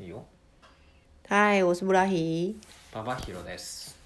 [0.00, 0.24] いいよ
[1.28, 2.56] はい、おすぶらひ
[2.94, 3.96] ババヒロです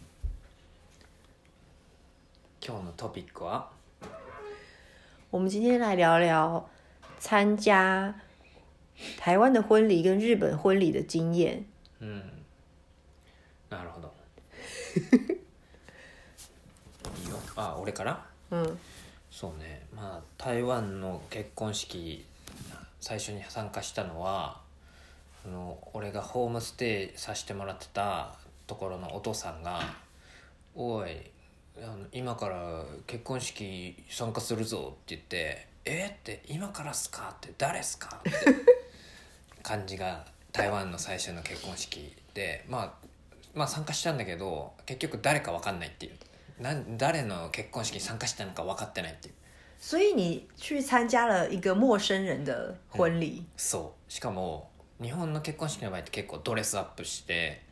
[2.66, 3.68] 今日のトピックは
[5.30, 6.64] 我们今天来聊聊
[7.18, 8.14] 参加
[9.18, 11.66] 台湾的婚礼跟日本婚礼的经验。
[12.00, 12.22] 嗯，
[13.70, 14.12] なるほど。
[17.18, 17.36] いいよ。
[17.56, 18.26] あ、俺から。
[18.50, 18.78] うん。
[19.30, 19.86] そうね。
[19.94, 22.24] まあ台湾の結婚式
[23.00, 24.62] 最初に参加したのは。
[25.44, 28.34] あの俺がホームステイさせてもらってた
[28.66, 29.80] ところのお父さんが
[30.74, 31.30] 「おい
[31.78, 38.30] あの今から結婚式参加するぞ」って言って「えっ?」って「今からっすか?」って「誰っすか?」って
[39.64, 43.06] 感じが台湾の最初の結婚式で、まあ、
[43.54, 49.34] まあ参加したんだけど結局誰か分かんないっていうなん誰の結婚式に参加したのか分かってないっていう。
[49.80, 52.52] 所以你去参加了一个陌生人的
[52.88, 54.70] 婚礼、そうしかも
[55.02, 57.62] 日本の結婚式の場合って結構ドレスアップして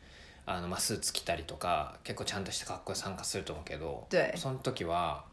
[0.45, 5.25] あの、まあ、スーツ着たりとか結構ちゃんとした格好で参加すると思うけどその時は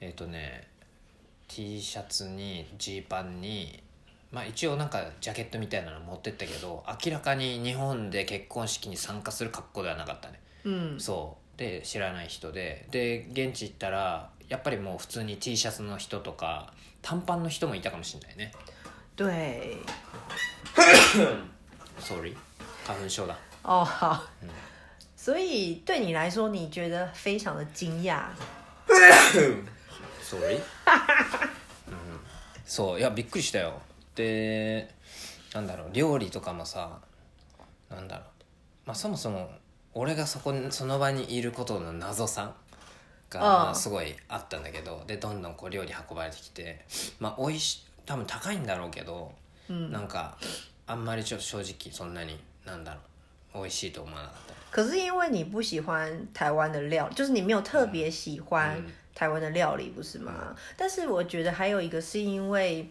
[0.00, 0.66] えっ、とね
[1.48, 3.82] T シャツにジーパンに
[4.30, 18.52] まあ一応なんかジャケットみたいなの持ってったけど明らかに日本で結婚式に参加する格好ではなかったねうんそうで知らない人でで現地行ったらやっぱりもう普通に T シャツの人とか短パンの人もいたかもしれないね
[19.16, 19.76] 对
[21.98, 22.36] Sorry，
[22.84, 23.34] 花粉症だ。
[23.62, 24.20] 哦，好。
[24.42, 24.48] 嗯、
[25.16, 28.24] 所以对你来说，你觉得非常的惊讶。
[30.22, 30.56] Sorry
[31.88, 32.20] うん。
[32.66, 33.80] そういやびっくりしたよ。
[34.14, 34.92] で、
[35.54, 36.98] なんだろう料理とかもさ、
[37.90, 38.26] なんだろう。
[38.86, 39.50] まあそもそも
[39.94, 42.54] 俺がそこその場にいることの謎さ
[43.30, 46.84] がすごいあったんだけど、でどんどんこう料理運ばれてきて、
[47.20, 49.32] まあおいし多分高いんだろうけど、
[49.68, 50.36] なんか
[50.86, 53.00] あんまりちょっと正直そんなになんだろ
[53.54, 58.82] う美味しいと思わなかった可是因为你不喜欢台湾的料，就是你没有特别喜欢
[59.14, 60.56] 台湾的料理，不是吗？
[60.78, 62.88] 但是我觉得还有一个是因为，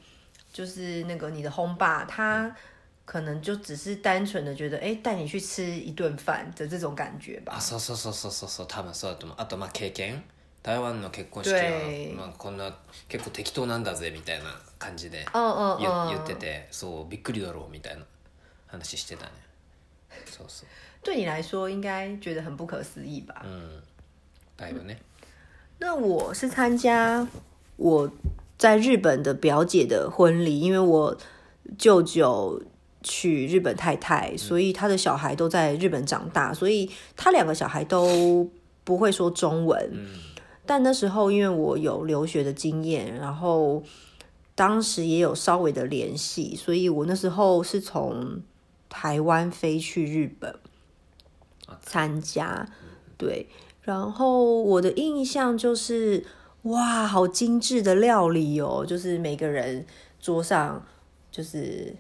[0.54, 2.56] 就是那个你的烘爸他
[3.04, 7.58] 可能就只是单纯的觉得，哎、带你去吃一顿饭的这种感觉吧。
[7.60, 10.22] あそうそうそうそうそうそう多分そうだと思うあとまあ経験
[10.64, 11.54] 台湾の結婚式
[12.16, 12.72] まあこんな
[13.08, 14.46] 結構適当なんだぜみたいな
[14.78, 18.04] 感じで言ってて、そうびっくりだろうみたいな
[18.68, 19.32] 話してたね。
[20.26, 20.68] そうそう。
[21.04, 23.44] 对你来说，应该觉得很不可思议吧？
[23.44, 23.82] 嗯，
[24.56, 24.98] だいぶね。
[25.80, 27.28] 那我是参加
[27.78, 28.12] 我
[28.56, 31.18] 在日本的表姐的婚礼，因为我
[31.76, 32.62] 舅舅
[33.02, 38.48] 娶日本太太，所以他的小孩都在日本长大，所以他两个小孩都
[38.84, 40.06] 不会说中文。
[40.66, 43.84] 但那时候因为我有留学的经验，然后
[44.56, 48.42] 当时也有稍微的联系，所以我那时候是从
[48.90, 50.56] 台湾飞去日本
[51.82, 52.68] 参加。
[53.18, 53.48] 对，
[53.84, 56.26] 然后我的印象就是
[56.64, 59.86] 哇，好精致的料理哦，就是每个人
[60.20, 60.84] 桌上
[61.32, 61.96] 就是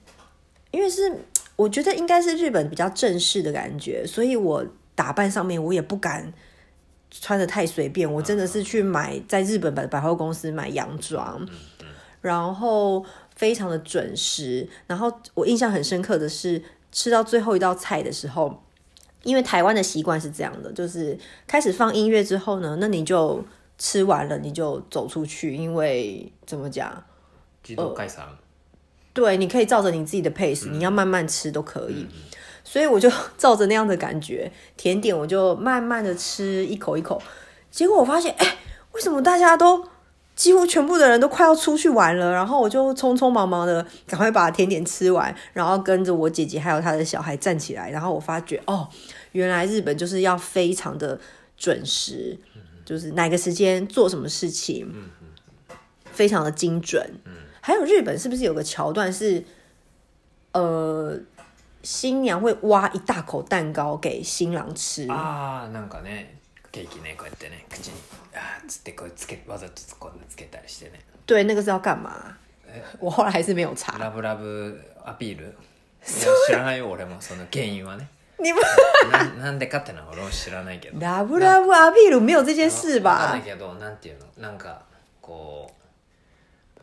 [0.71, 1.23] 因为是
[1.55, 6.31] 我觉得应该是日本比较正式的感觉，所以我打扮上面我也不敢。
[7.19, 11.45] 穿的太随便，我真的是去买在日本百百货公司买洋装，
[12.21, 13.03] 然后
[13.35, 14.67] 非常的准时。
[14.87, 16.61] 然后我印象很深刻的是，
[16.93, 18.63] 吃到最后一道菜的时候，
[19.23, 23.43] 因为台湾的习惯是这样的，就是开始放音乐之后呢，那你就
[23.77, 27.03] 吃完了你就走出去，因为怎么讲？
[27.95, 28.07] 盖
[29.13, 32.05] 对，你可以照着你自己的 pace，你要慢慢吃都可以。
[32.63, 37.21] 所以我就 照着那样的感觉，甜点我就慢慢的吃一口一口。
[37.69, 38.57] 结果我发现，哎，
[38.93, 39.83] 为什么大家都
[40.35, 42.31] 几乎全部的人都快要出去玩了？
[42.31, 47.89] 然后我就匆匆忙忙的赶快把甜点吃完，然后跟着我姐姐还有她的小孩站起来。
[47.89, 48.87] 然后我发觉，哦，
[49.33, 51.19] 原来日本就是要非常的
[51.57, 52.37] 准时，
[52.85, 54.89] 就是哪个时间做什么事情，
[56.11, 57.09] 非常的精准。
[57.61, 59.43] 还有日本是不是有个桥段是，
[60.53, 61.15] 呃，
[61.83, 65.69] 新娘会挖一大口蛋糕给新郎吃啊？
[65.71, 66.29] なんかね、
[66.71, 67.93] ケーキね、こうやってね、口に
[68.33, 69.95] あつってこうつけわざとつ
[70.35, 70.99] けたりしてね。
[71.27, 72.35] 对，那个是要干嘛？
[72.99, 73.97] 我后来还是没有查。
[73.99, 75.53] ラブラブアピール。
[76.03, 78.07] 知らないよ、俺もその原因はね。
[78.39, 78.59] 你不？
[79.39, 80.01] なんでっの？
[80.11, 80.99] 俺も知らないけど。
[80.99, 83.37] ラブラブアピール没有这件事吧？
[83.45, 84.25] けどなんていうの？
[84.41, 84.81] なんか
[85.21, 85.69] こ
[86.77, 86.81] う、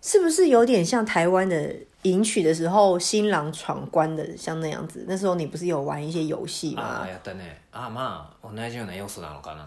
[0.00, 5.04] 是不是有点像台湾的迎娶的时候新郎闯关的像那样子？
[5.06, 6.82] 那时候你不是有玩一些游戏吗？
[6.82, 7.44] 啊，やったね。
[7.72, 9.64] まあ、同じような要素なのかな。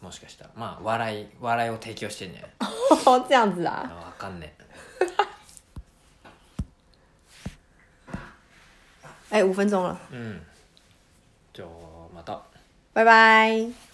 [0.00, 2.42] もしかしたら、まあ、笑い、笑いを提供してね。
[3.28, 3.90] 这样子啊？
[4.16, 4.52] かんね。
[9.30, 9.96] 哎，五分钟了。
[10.10, 10.40] 嗯，
[11.52, 11.66] 就
[12.14, 12.40] 没到。
[12.92, 13.91] 拜拜。